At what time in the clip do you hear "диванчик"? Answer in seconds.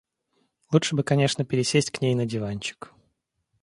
2.25-2.91